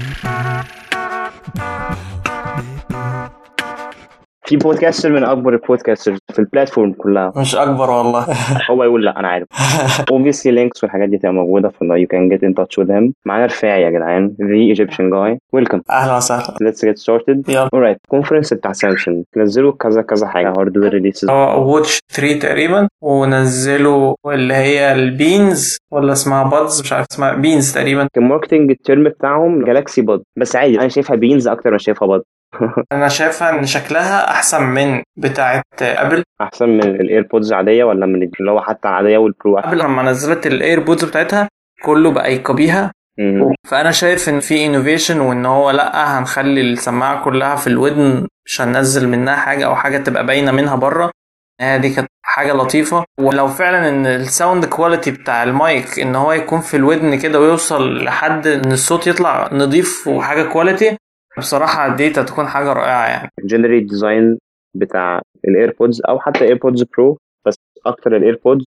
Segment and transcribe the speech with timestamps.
[0.00, 2.09] Mm-hmm.
[4.50, 7.32] في podcaster من أكبر ال podcasters في ال platform كلها.
[7.36, 8.26] مش أكبر والله.
[8.70, 9.46] هو يقول لا أنا عارف.
[10.00, 13.12] Obviously links والحاجات دي تبقى موجودة في you can get in touch with him.
[13.26, 15.38] معانا رفاعي يا جدعان the Egyptian guy.
[15.60, 15.80] Welcome.
[15.90, 16.54] أهلا وسهلا.
[16.62, 17.48] Get started.
[17.48, 17.68] يلا.
[17.74, 20.52] Alright ال conference بتاع سامسونج نزلوا كذا كذا حاجة.
[20.58, 26.92] hardware releases هو Watch 3 تقريبا ونزلوا اللي هي ال beans ولا اسمها buds مش
[26.92, 28.08] عارف اسمها beans تقريبا.
[28.16, 32.08] ال marketing ال term بتاعهم جالاكسي bud بس عادي أنا شايفها beans أكتر ما شايفها
[32.08, 32.22] bud
[32.92, 36.22] أنا شايفها إن شكلها أحسن من بتاعه أبل.
[36.40, 40.02] أحسن من ال AirPods العاديه ولا من اللي هو حتى العاديه وال Pro ابل لما
[40.02, 41.48] نزلت ال AirPods بتاعتها
[41.82, 43.54] كله بقى ي copy ها مم.
[43.68, 49.08] فأنا شايف إن في innovation وإن هو لأ هنخلي السماعة كلها في الودن مش هننزل
[49.08, 51.10] منها حاجة أو حاجة تبقى باينة منها بره.
[51.60, 53.04] آه دي كانت حاجة لطيفة.
[53.20, 58.04] ولو فعلا إن ال sound quality بتاع المايك إن هو يكون في الودن كده ويوصل
[58.04, 60.96] لحد إن الصوت يطلع نضيف وحاجة quality
[61.38, 63.30] بصراحة دي تكون حاجة رائعة يعني.
[63.38, 64.38] ال general design
[64.74, 67.54] بتاع ال AirPods أو حتى AirPods Pro بس
[67.86, 68.64] أكتر ال AirPods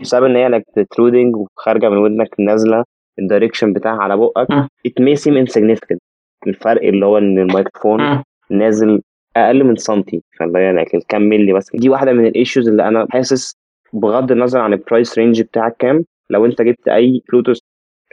[0.00, 2.84] بسبب إن هي like protruding وخارجة من ودنك نازلة
[3.18, 4.48] ال direction بتاعها على بقك
[4.88, 5.98] it may seem insignificant.
[6.46, 8.22] الفرق اللي هو إن الميكروفون.
[8.50, 9.02] نازل
[9.36, 11.70] أقل من سنتي فاللي هي like الكام ملي بس.
[11.76, 13.56] دي واحدة من ال issues اللي أنا حاسس
[13.92, 16.04] بغض النظر عن ال price range بتاعك كام.
[16.30, 17.58] لو أنت جبت أي بلوتوث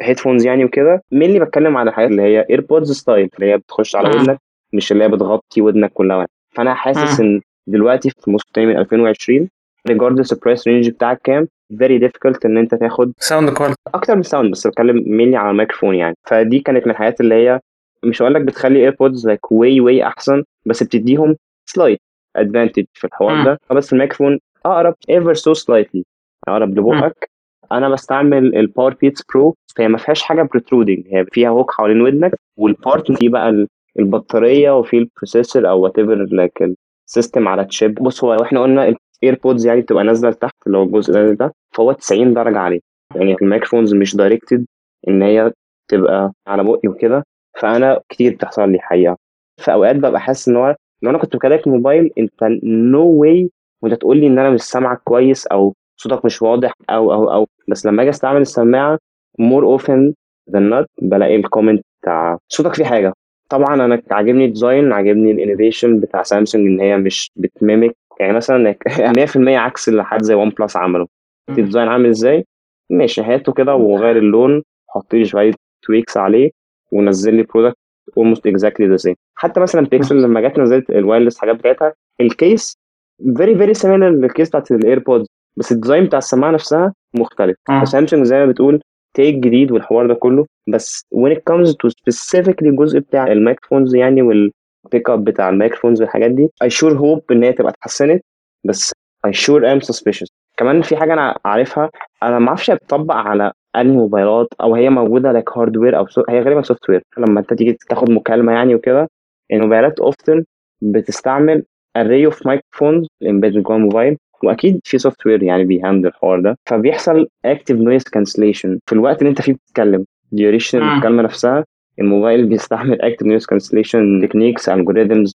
[0.04, 4.10] headphones يعني وكده mainly بتكلم على الحاجات اللي هي AirPods style اللي هي بتخش على
[4.10, 4.22] مم.
[4.22, 4.38] ودنك
[4.74, 7.28] مش اللي هي بتغطي ودنك كلها فأنا حاسس مم.
[7.28, 9.50] إن دلوقتي في موسم تاني من 2020
[9.90, 14.24] regardless ال price range بتاعك كام very difficult إن أنت تاخد sound quality أكتر من
[14.24, 17.60] sound بس بتكلم mainly على الميكروفون يعني فدي كانت من الحاجات اللي هي
[18.04, 22.00] مش هقول لك بتخلي AirPods like way way أحسن بس بتديهم slight
[22.36, 23.44] advantage في الحوار مم.
[23.44, 26.06] ده بس الميكروفون أقرب ever so slightly
[26.48, 27.30] أقرب لبقك
[27.72, 32.32] أنا بستعمل ال Powerbeats Pro فهي ما فيهاش حاجة protruding هي فيها hook حوالين ودنك
[32.58, 33.68] وال part فيه بقى ال-
[34.00, 36.64] البطارية وفي ال processor أو whatever like
[37.08, 40.56] ال system on a chip بص هو إحنا قلنا ال AirPods يعني بتبقى نازلة لتحت
[40.68, 42.80] اللي هو الجزء ده ده فهو 90 درجة عليه.
[43.16, 44.66] يعني ال microphones مش directed
[45.08, 45.52] إن هي
[45.88, 47.24] تبقى على بقي وكده
[47.60, 49.18] فأنا كتير بتحصل لي حقيقة.
[49.62, 53.50] في أوقات ببقى حاسس إن هو لو أنا كنت بكلمك موبايل أنت no way
[53.82, 57.48] وأنت تقول لي إن أنا مش سامعك كويس أو صوتك مش واضح أو أو أو
[57.68, 59.00] بس لما أجي أستعمل السماعة
[59.40, 60.14] more often
[60.52, 63.14] than not بلاقي ال comment بتاع صوتك فيه حاجة.
[63.50, 67.96] طبعا أنا عاجبني ال design عاجبني ال innovation بتاع سامسونج إن هي مش بت mimic.
[68.20, 71.08] يعني مثلا 100% عكس اللي حد زي ون بلس عمله
[71.50, 72.46] ال design عامل إزاي؟
[72.90, 76.52] ماشي هاته كده وغير اللون حط لي شوية tweaks عليه
[76.92, 77.78] ونزل لي product
[78.20, 79.16] almost exactly the same.
[79.36, 82.78] حتى مثلا بيكسل لما جت نزلت ال wireless حاجات بتاعتها ال case
[83.22, 85.28] very very similar لل case بتاعت ال AirPods
[85.58, 87.56] بس ال design بتاع السماعة نفسها مختلف.
[87.70, 87.86] مم.
[87.86, 88.82] فسامسونج زي ما بتقول
[89.14, 90.46] take جديد والحوار ده كله.
[90.68, 95.50] بس when it comes to specifically الجزء بتاع ال microphones يعني وال pick up بتاع
[95.50, 98.24] ال microphones والحاجات دي I sure hope إن هي تبقى اتحسنت.
[98.66, 98.92] بس
[99.28, 100.28] I sure am suspicious.
[100.58, 101.90] كمان في حاجة أنا عارفها
[102.24, 106.24] أنا ما أعرفش هي بتطبق على أنهي موبايلات أو هي موجودة like hardware أو سو...
[106.30, 109.10] هي غالبا software لما أنت تيجي تاخد مكالمة يعني وكده
[109.54, 110.44] الموبايلات often
[110.82, 111.64] بتستعمل
[111.98, 114.18] array of microphones embedded جوه الموبايل.
[114.44, 116.58] وأكيد في software يعني بي handle الحوار ده.
[116.66, 118.78] فبيحصل active noise cancellation.
[118.86, 120.06] في الوقت اللي أنت فيه بتتكلم
[120.36, 120.92] duration مم.
[120.92, 121.66] المكالمه نفسها
[122.00, 125.32] الموبايل بيستعمل active noise cancellation techniques algorithms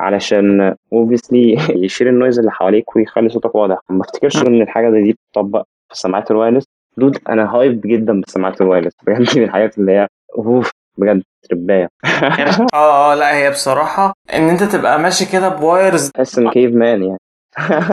[0.00, 3.78] علشان obviously يشيل ال noise اللي حواليك ويخلي صوتك واضح.
[3.90, 6.64] ما افتكرش إن الحاجة زي دي بتطبق في السماعات ال wireless.
[6.96, 8.92] Dude أنا hyped جدا بالسماعات ال wireless.
[9.06, 10.06] بجد من الحاجات اللي هي
[10.38, 11.88] أوف بجد ترباية.
[12.74, 17.02] آه آه لأ هي بصراحة إن أنت تبقى ماشي كده بوايرز تحس ان كيف مان
[17.02, 17.18] يعني.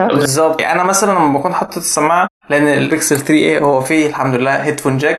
[0.08, 0.60] بالظبط.
[0.60, 4.98] أنا مثلا لما بكون حاطط السماعة لأن البيكسل 3 إيه هو فيه الحمد لله هيدفون
[4.98, 5.18] جاك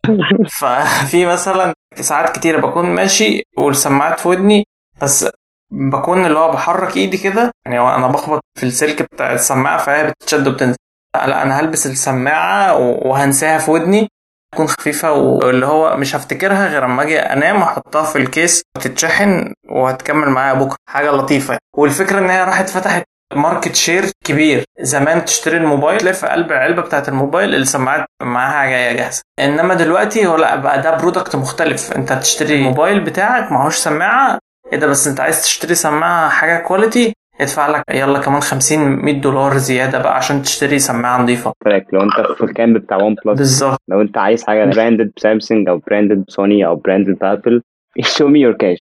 [0.51, 4.65] ففي مثلا ساعات كتيرة بكون ماشي والسماعات في ودني
[5.01, 5.29] بس
[5.71, 7.51] بكون اللي هو بحرك إيدي كده.
[7.65, 10.77] يعني أنا بخبط في السلك بتاع السماعة فهي بتتشد وبتنزل.
[11.15, 14.07] لا, أنا هلبس السماعة وهنساها في ودني.
[14.53, 19.53] تكون خفيفة واللي هو مش هفتكرها غير أما أجي أنام وأحطها في ال case وتتشحن
[19.69, 20.77] وهتكمل معايا بكرة.
[20.89, 21.63] حاجة لطيفة يعني.
[21.77, 23.03] والفكرة إن هي راحت فتحت
[23.35, 24.63] market share كبير.
[24.81, 29.21] زمان تشتري الموبايل تلاقي في قلب العلبة بتاعت الموبايل السماعات معاها جاية جاهزة.
[29.39, 31.91] إنما دلوقتي هو لأ بقى ده product مختلف.
[31.93, 34.39] أنت تشتري الموبايل بتاعك معهوش سماعة
[34.73, 39.21] إيه ده بس أنت عايز تشتري سماعة حاجة quality ادفع لك يلا كمان 50 100
[39.21, 41.53] دولار زيادة بقى عشان تشتري سماعة نظيفة.
[41.65, 43.79] Fuck لو أنت في ال camp بتاع ون بلس بالظبط.
[43.87, 47.61] لو أنت عايز حاجة branded سامسونج أو branded سوني أو branded ابل
[48.15, 48.88] show me your cash.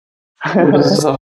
[0.53, 1.19] بالظبط.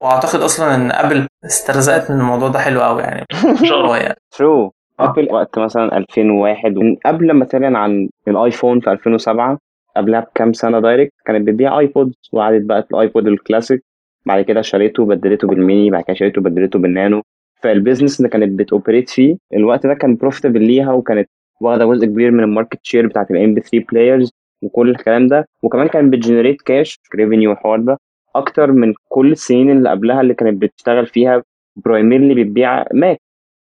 [0.00, 3.24] وأعتقد أصلا إن أبل استرزقت من الموضوع ده حلو قوي يعني.
[3.72, 4.16] الله يعني.
[4.34, 4.70] True.
[5.00, 9.58] أبل وقت مثلا 2001 من قبل ما تعلن عن الايفون في 2007
[9.96, 13.84] قبلها بكام سنة direct كانت بتبيع iPod وقعدت بقى ال iPod Classic
[14.26, 17.22] بعد كده شريته وبدلته بالميني بعد كده شريته وبدلته بالنانو
[17.62, 21.28] فال business اللي كانت بت operate فيه الوقت ده كان profitable ليها وكانت
[21.60, 24.30] واخدة جزء كبير من ال market share بتاعت ال MP3 players
[24.62, 25.44] وكل الكلام ده.
[25.62, 27.98] وكمان كانت بت generate cash revenue والحوار ده.
[28.38, 31.42] أكتر من كل السنين اللي قبلها اللي كانت بتشتغل فيها
[31.76, 33.18] primarily بتبيع ماك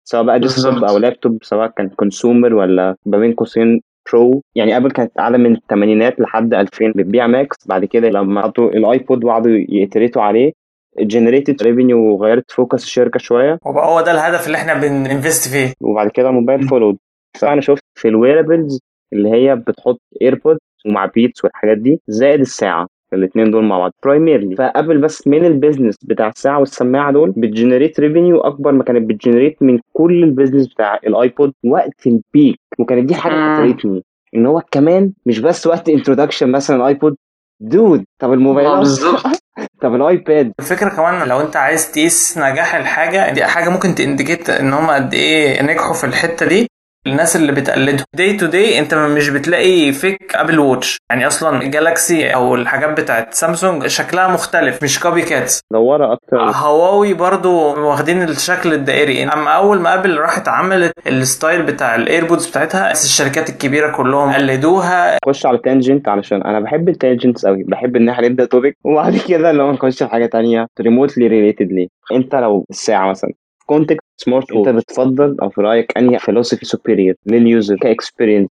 [0.05, 3.81] سواء بقى desktop أو لابتوب سواء كان consumer ولا ما بين قوسين
[4.13, 8.69] pro يعني ابل كانت أعلى من الثمانينات لحد 2000 بتبيع ماكس بعد كده لما حطوا
[8.71, 10.53] الآيبود وقعدوا ي iterate وا عليه
[11.01, 13.59] generated revenue وغيرت focus الشركة شوية.
[13.67, 15.73] وبقى هو ده الهدف اللي إحنا بن invest فيه.
[15.81, 16.97] وبعد كده الموبايل followed
[17.41, 18.81] فأنا شفت في ال wearables
[19.13, 22.87] اللي هي بتحط ايربودز ومع بيتس والحاجات دي زائد الساعة.
[23.13, 23.93] الاثنين دول مع بعض.
[24.05, 28.85] primarily فقبل بس من ال business بتاع الساعة والسماعة دول بت generate revenue أكبر ما
[28.85, 33.57] كانت بت generate من كل ال business بتاع الايبود وقت ال peak وكانت دي حاجة
[33.57, 34.05] قتلتني
[34.35, 37.17] إن هو كمان مش بس وقت introduction مثلا الايبود
[37.61, 39.23] dude طب الموبايلات بالظبط.
[39.83, 44.51] طب الايباد الفكرة كمان لو أنت عايز تقيس نجاح الحاجة دي حاجة ممكن ت indicate
[44.51, 46.67] إن هم قد إيه نجحوا في الحتة دي.
[47.07, 48.05] الناس اللي بتقلدهم.
[48.17, 53.35] day to day انت مش بتلاقي fake ابل ووتش يعني أصلا جالاكسي أو الحاجات بتاعت
[53.35, 56.37] سامسونج شكلها مختلف مش copycats دوره أكتر.
[56.41, 57.51] هواوي برضو
[57.89, 59.25] واخدين الشكل الدائري.
[59.25, 64.33] أما أول ما ابل راحت عملت ال style بتاع الايربودز بتاعتها بس الشركات الكبيرة كلهم
[64.33, 65.19] قلدوها.
[65.27, 69.17] خش على tangent علشان أنا بحب ال tangents قوي بحب ان إحنا نبدا topic وبعد
[69.29, 73.33] كده لو نخش في حاجة تانية remotely related ليه؟ أنت لو الساعة مثلا
[73.71, 78.49] context smart انت بتفضل أو في رأيك أنهي philosophy superior لل user ك experience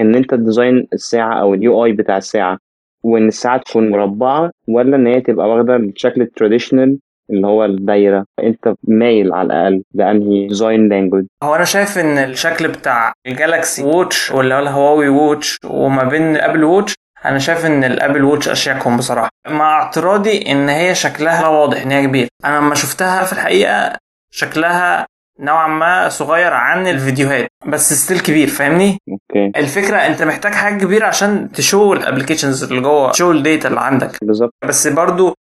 [0.00, 2.58] إن أنت ت design الساعة أو ال UI بتاع الساعة
[3.04, 6.98] وإن الساعة تكون مربعة ولا إن هي تبقى واخدة الشكل ال traditional
[7.30, 12.68] اللي هو الدايرة؟ أنت مايل على الأقل لأنهي design language هو أنا شايف إن الشكل
[12.68, 16.94] بتاع الجالاكسي ووتش واللي هو الهواوي ووتش وما بين الابل ووتش
[17.24, 19.28] أنا شايف إن الابل ووتش أشيكهم بصراحة.
[19.48, 24.01] مع اعتراضي إن هي شكلها واضح إن هي كبير أنا لما شفتها في الحقيقة
[24.34, 25.06] شكلها
[25.40, 29.52] نوعا ما صغير عن الفيديوهات بس still كبير فاهمني؟ okay.
[29.56, 33.38] الفكرة أنت محتاج حاجة كبيرة عشان ت show ال applications اللي جوه ت show ال
[33.38, 34.18] data اللي عندك.
[34.22, 34.54] بالظبط.
[34.68, 35.34] بس برضو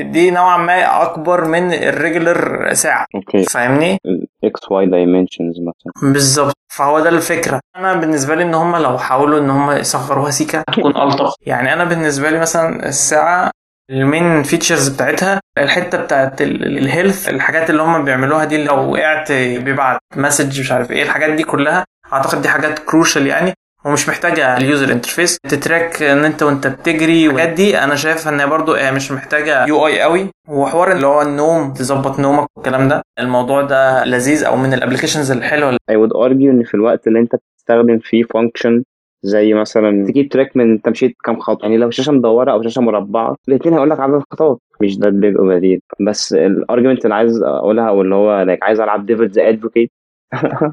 [0.00, 3.44] دي نوعا ما أكبر من ال regular ساعة okay.
[3.44, 3.98] فاهمني؟
[4.44, 6.12] X Y dimensions مثلا.
[6.12, 6.54] بالظبط.
[6.72, 7.60] فهو ده الفكرة.
[7.76, 11.34] أنا بالنسبة لي إن هم لو حاولوا إن هم يصغروها سيكا هتكون ألطف.
[11.46, 13.50] يعني أنا بالنسبة لي مثلا الساعة
[13.90, 19.32] ال main features بتاعتها الحتة بتاعت ال health الحاجات اللي هم بيعملوها دي لو وقعت
[19.32, 23.52] بيبعت message مش عارف إيه الحاجات دي كلها أعتقد دي حاجات crucial يعني
[23.84, 27.78] ومش محتاجة ال user interface ت track إن أنت وأنت بتجري والحاجات دي.
[27.78, 32.88] أنا شايف إن برضو مش محتاجة UI قوي وحوار اللي هو النوم تظبط نومك والكلام
[32.88, 37.06] ده الموضوع ده لذيذ أو من ال applications الحلوة I would argue إن في الوقت
[37.06, 38.82] اللي أنت بتستخدم فيه function
[39.26, 42.82] زي مثلا تجيب track من انت مشيت كام خطوه يعني لو شاشة مدورة أو شاشة
[42.82, 47.14] مربعة الاثنين هيقول لك عدد الخطوات مش ده ال big offer بس ال argument اللي
[47.14, 49.90] عايز أقولها أو اللي هو عايز ألعب devil's advocate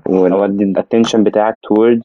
[0.09, 2.01] واودي ال attention بتاعك toward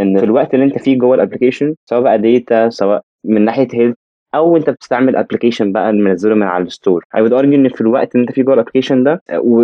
[0.00, 3.68] إن في الوقت اللي أنت فيه جوه ال application سواء بقى data سواء من ناحية
[3.74, 3.96] health
[4.34, 7.80] أو أنت بتستعمل application بقى منزله من على ال store I would argue إن في
[7.80, 9.22] الوقت اللي أنت فيه جوه ال application ده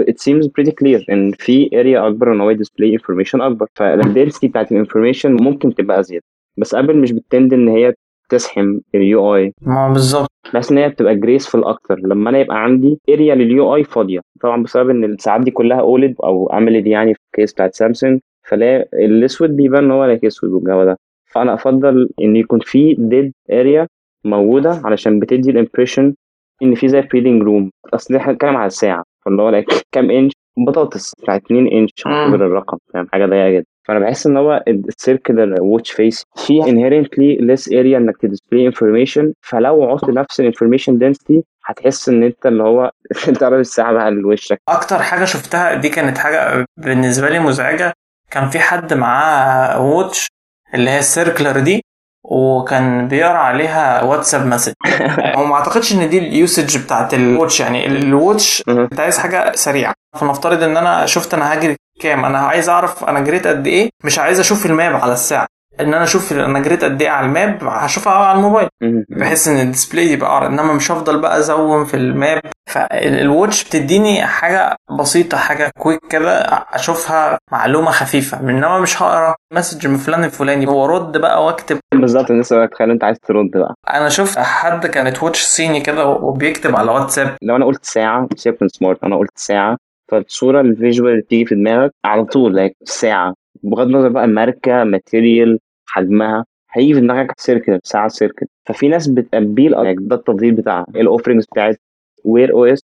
[0.08, 3.66] it seems pretty clear إن في area أكبر إن هو ي display information أكبر.
[3.74, 6.22] فال density بتاعت ال information ممكن تبقى ازيد
[6.58, 7.94] بس ابل مش بت tend إن هي
[8.28, 10.30] تزحم ال UI ما بالظبط.
[10.54, 11.98] بحس إن هي بتبقى graceful أكتر.
[11.98, 14.20] لما أنا يبقى عندي area لل UI فاضية.
[14.40, 18.20] طبعا بسبب إن الساعات دي كلها OLED أو AMOLED يعني في ال case بتاعت سامسونج
[18.49, 20.99] فلا الاسود بيبان إن هو like اسود والجو ده.
[21.32, 23.87] فأنا أفضل إن يكون في dead area
[24.26, 26.14] موجودة علشان بتدي ال impression
[26.62, 30.33] إن في زي breathing room أصل إحنا بنتكلم على الساعة فاللي هو like كام انش
[30.66, 33.64] بطاطس بتاعت 2 انش اعتبر الرقم فاهم؟ حاجة ضيقة جدا.
[33.85, 38.66] فأنا بحس إن هو ال circular watch face فيها inherently less area إنك ت display
[38.66, 42.90] information فلو عطت نفس ال information density هتحس إن أنت اللي هو
[43.28, 47.92] أنت قرب الساعة بقى لوشك أكتر حاجة شفتها دي كانت حاجة بالنسبة لي مزعجة.
[48.30, 50.28] كان في حد معاه watch
[50.75, 51.83] اللي هي ال circular دي.
[52.30, 54.73] وكان بيقرأ عليها واتساب message.
[55.37, 57.87] هو ما أعتقدش إن دي ال usage بتاعت ال watch يعني.
[57.87, 59.95] ال watch أنت عايز حاجة سريعة.
[60.16, 62.25] فنفترض إن أنا شفت أنا هجري كام.
[62.25, 63.90] أنا عايز أعرف أنا جريت قد إيه.
[64.04, 65.47] مش عايز أشوف ال map على الساعة.
[65.80, 68.68] إن أنا أشوف أنا جريت قد إيه على ال map هشوفها على الموبايل.
[69.09, 72.40] بحيث إن ال display يبقى اقرا إنما مش هفضل بقى أ zoom في ال map.
[72.66, 76.38] فال watch بتديني حاجة بسيطة حاجة quick كده
[76.73, 81.78] أشوفها معلومة خفيفة إنما مش هقرأ message من فلان الفلاني هو رد بقى واكتب.
[81.94, 83.75] بالظبط الناس تخيل أنت عايز ترد بقى.
[83.90, 87.37] أنا شفت حد كانت watch صيني كده وبيكتب على واتساب.
[87.42, 89.76] لو أنا قلت ساعة سيبك من smart أنا قلت ساعة
[90.08, 93.35] فالصورة ال visual اللي بتيجي في دماغك على طول like ساعة.
[93.62, 95.58] بغض النظر بقى ماركة material
[95.88, 98.46] حجمها هيجي في دماغك circle ساعة circle.
[98.66, 99.75] ففي ناس بت appeal
[100.08, 101.80] ده التفضيل بتاعها ال offerings بتاعت
[102.25, 102.80] Wear OS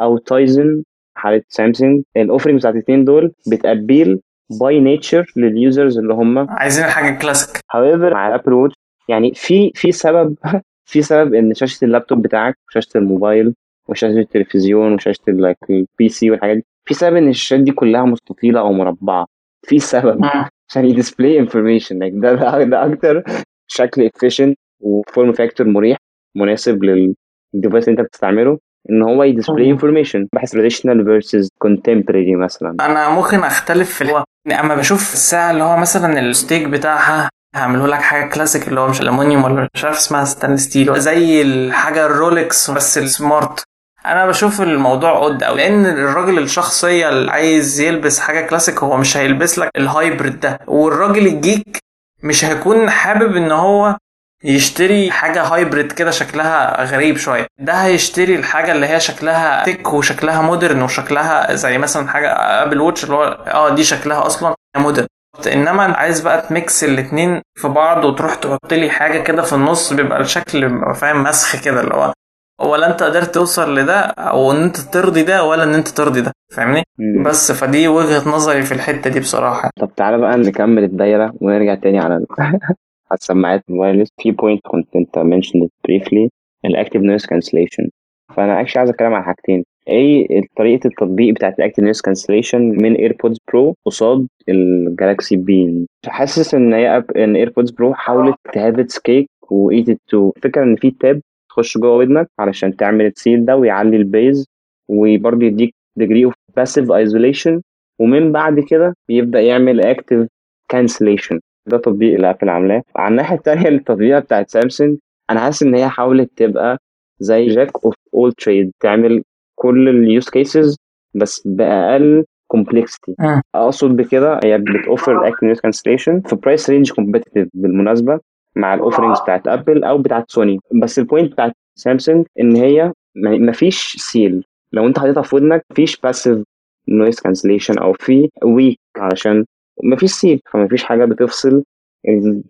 [0.00, 0.82] أو تايزن
[1.14, 4.20] حالة سامسونج ال offerings بتاعت الاثنين دول بت appeal
[4.60, 8.74] by nature لل users اللي هم عايزين حاجة classic however مع الابل ووتش
[9.08, 10.36] يعني في في سبب
[10.90, 13.54] في سبب إن شاشة اللابتوب بتاعك وشاشة الموبايل
[13.88, 18.72] وشاشة التلفزيون وشاشة ال PC والحاجات دي في سبب إن الشاشات دي كلها مستطيلة أو
[18.72, 19.26] مربعة.
[19.62, 20.24] في سبب
[20.68, 22.34] عشان ي display information ده
[22.64, 23.22] ده أكتر
[23.66, 25.98] شكل efficient و form factor مريح
[26.36, 28.58] مناسب لل device اللي أنت بتستعمله.
[28.90, 32.76] إن هو ي display information بحس traditional versus contemporary مثلا.
[32.80, 34.24] أنا ممكن أختلف في هو
[34.60, 39.00] أما بشوف الساعة اللي هو مثلا الستيك بتاعها هعمله لك حاجة كلاسيك اللي هو مش
[39.00, 43.62] الومنيوم ولا مش عارف اسمها stainless steel زي الحاجة الرولكس بس ال smart
[44.06, 49.16] أنا بشوف الموضوع قد أو لأن الراجل الشخصية اللي عايز يلبس حاجة كلاسيك هو مش
[49.16, 50.58] هيلبس لك ال hybrid ده.
[50.66, 51.78] والراجل ال geek
[52.22, 53.96] مش هيكون حابب إن هو
[54.44, 57.46] يشتري حاجة hybrid كده شكلها غريب شوية.
[57.58, 62.32] ده هيشتري الحاجة اللي هي شكلها tech وشكلها modern وشكلها زي مثلا حاجة
[62.62, 65.06] Apple Watch اللي هو آه دي شكلها أصلا modern
[65.52, 69.92] إنما عايز بقى ت mix الاتنين في بعض وتروح تحط لي حاجة كده في النص
[69.92, 72.12] بيبقى الشكل فاهم مسخ كده اللي هو
[72.60, 76.32] ولا أنت قدرت توصل لده أو إن أنت ترضي ده ولا إن أنت ترضي ده
[76.56, 76.82] فاهمني؟
[77.24, 79.70] بس فدي وجهة نظري في الحتة دي بصراحة.
[79.80, 82.24] طب تعالى بقى نكمل الدايرة ونرجع تاني على
[83.10, 86.30] على السماعات الوايرلس في بوينت كنت انت منشن بريفلي
[86.64, 87.88] الاكتيف نويز كانسليشن
[88.36, 89.64] فأنا اكشلي عايز أتكلم عن حاجتين.
[89.88, 96.74] إيه طريقة التطبيق بتاعت الاكتيف نويز كانسليشن من ايربودز برو قصاد الجالاكسي بين حاسس إن
[96.74, 101.96] هي إن ايربودز برو حاولت تهاف كيك وايت تو فكرة إن في تاب تخش جوه
[101.96, 104.46] ودنك علشان تعمل السيل ده ويعلي البيز
[104.88, 107.60] وبرضه يديك degree of passive isolation.
[108.00, 110.26] ومن بعد كده بيبدأ يعمل active
[110.72, 111.38] cancellation.
[111.70, 112.82] ده تطبيق اللي أبل عاملاه.
[112.96, 114.96] على الناحية الثانية التطبيقه بتاعت سامسونج
[115.30, 116.78] أنا حاسس إن هي حاولت تبقى
[117.20, 119.22] زي jack of all trades تعمل
[119.54, 120.76] كل ال use cases
[121.14, 123.14] بس بأقل complexity
[123.54, 128.20] أقصد بكده هي بتوفر ال active noise cancellation في price range competitive بالمناسبة
[128.56, 132.92] مع ال offerings بتاعت ابل أو بتاعت سوني بس ال point بتاعت سامسونج إن هي
[133.16, 136.42] مفيش seal لو أنت حاططها في ودنك مفيش passive
[136.88, 139.44] noise cancellation أو في weak علشان
[139.84, 141.64] مفيش seal فمفيش حاجة بتفصل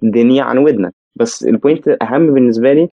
[0.02, 0.94] الدنيا عن ودنك.
[1.16, 2.88] بس ال point الاهم بالنسبة لي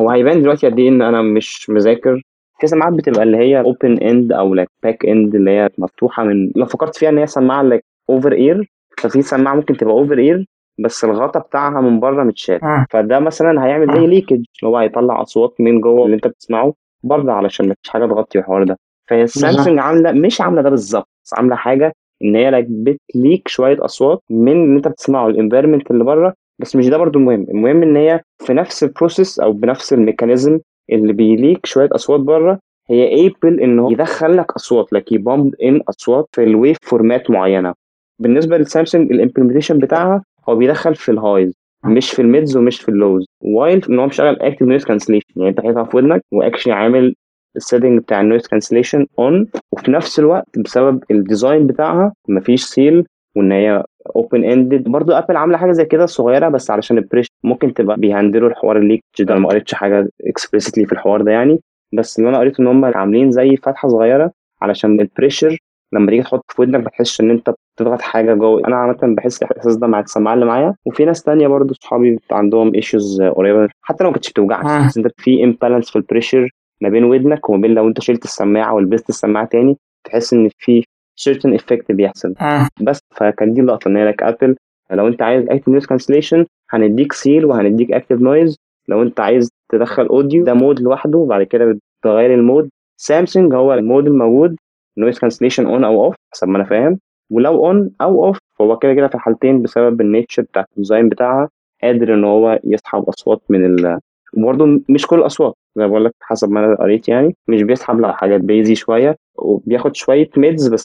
[0.00, 2.22] هو هيبان دلوقتي قد إيه إن أنا مش مذاكر.
[2.60, 6.50] في سماعات بتبقى اللي هي open end أو like back end اللي هي مفتوحة من
[6.56, 10.46] لو فكرت فيها إن هي سماعة like over ear ففي سماعة ممكن تبقى over ear
[10.78, 12.58] بس الغطا بتاعها من بره متشال.
[12.90, 17.32] فده مثلا هيعمل زي leakage اللي هو هيطلع أصوات من جوه اللي أنت بتسمعه بره
[17.32, 18.78] علشان مفيش حاجة تغطي الحوار ده.
[19.08, 21.92] فهي سامسونج عاملة مش عاملة ده بالظبط بس عاملة حاجة
[22.24, 26.34] إن هي like بت leak شوية أصوات من اللي أنت بتسمعه ال environment اللي بره.
[26.58, 29.99] بس مش ده برضو المهم المهم إن هي في نفس ال process أو بنفس ال
[29.99, 30.58] mechanism
[30.92, 32.58] اللي بي leak شوية أصوات بره
[32.90, 37.25] هي able إن هو يدخل لك أصوات like ي pump in أصوات في ال waveform
[37.25, 37.74] ات معينة.
[38.18, 42.80] بالنسبة للسامسونج ال implementation بتاعها هو بيدخل في ال highs مش في ال mids ومش
[42.80, 46.22] في ال lows while إن هو مشغل active noise cancellation يعني أنت حاططها في ودنك
[46.32, 47.14] و actually عامل
[47.56, 52.64] ال setting بتاع ال noise cancellation on وفي نفس الوقت بسبب ال design بتاعها مفيش
[52.64, 53.06] seal
[53.36, 53.84] وإن هي
[54.16, 57.96] open ended برضو ابل عاملة حاجة زي كده صغيرة بس علشان ال pressure ممكن تبقى
[57.96, 61.60] بي handle وا الحوار ال leak ده ما قريتش حاجة explicitly في الحوار ده يعني.
[61.92, 65.58] بس اللي أنا قريته إن هم عاملين زي فتحة صغيرة علشان ال pressure
[65.92, 68.62] لما تيجي تحط في ودنك ما تحسش إن أنت بتضغط حاجة جوه.
[68.66, 70.74] أنا عامة بحس الإحساس ده مع السماعة اللي معايا.
[70.86, 75.08] وفي ناس تانية برضو صحابي عندهم issues قريبه حتى لو ما كانتش بتوجعك بس أنت
[75.16, 76.48] في imbalance في ال pressure
[76.80, 80.82] ما بين ودنك وما بين لو انت شلت السماعة ولبست السماعة تاني تحس إن في
[81.20, 82.34] certain effect بيحصل.
[82.80, 84.56] بس فكان دي اللقطة إن هي like ابل
[84.90, 88.56] لو أنت عايز active noise cancellation هنديك seal وهنديك active noise
[88.88, 93.74] لو أنت عايز تدخل audio ده mode لوحده وبعد كده بتغير ال mode سامسونج هو
[93.74, 94.56] ال mode الموجود
[94.98, 96.98] noise cancellation on أو off حسب ما أنا فاهم.
[97.30, 101.08] ولو on أو off فهو كده كده في الحالتين بسبب ال nature بتاع ال design
[101.08, 101.48] بتاعها
[101.82, 103.98] قادر إن هو يسحب أصوات من ال
[104.36, 108.00] وبرضه مش كل الأصوات زي ما بقول لك حسب ما أنا قريت يعني مش بيسحب
[108.00, 110.84] لأ حاجات bassy شوية وبياخد شوية mids بس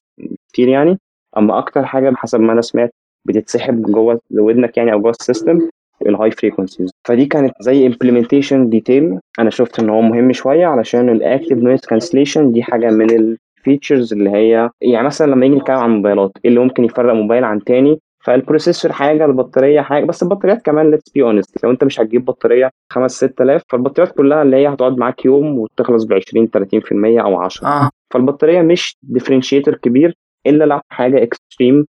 [0.54, 1.00] كتير يعني.
[1.38, 2.94] أما أكتر حاجة حسب ما أنا سمعت
[3.26, 5.70] بتتسحب جوه ودنك يعني أو جوه ال system
[6.06, 11.10] ال high frequencies فدي كانت زي implementation detail أنا شفت إن هو مهم شوية علشان
[11.10, 15.60] ال active noise cancellation دي حاجة من ال features اللي هي يعني مثلا لما نيجي
[15.60, 20.06] نتكلم عن موبايلات إيه اللي ممكن يفرق موبايل عن تاني؟ فال processor حاجة البطارية حاجة
[20.06, 24.42] بس البطاريات كمان let's be honest لو انت مش هتجيب بطارية 5 6000 فالبطاريات كلها
[24.42, 27.90] اللي هي هتقعد معاك يوم وتخلص ب 20 30% أو 10 آه.
[28.14, 30.14] فالبطارية مش differentiator كبير
[30.48, 31.86] إلا لو حاجة extreme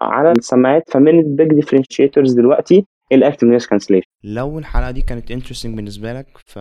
[0.00, 5.30] على السماعات فمن ال big differentiators دلوقتي ال active noise cancellation لو الحلقة دي كانت
[5.30, 6.58] interesting بالنسبة لك ف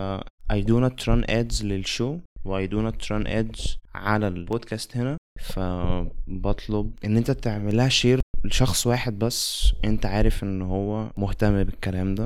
[0.51, 4.97] I do not run ads لل show و I do not run ads على البودكاست
[4.97, 12.15] هنا فبطلب إن أنت تعملها share لشخص واحد بس انت عارف ان هو مهتم بالكلام
[12.15, 12.21] ده.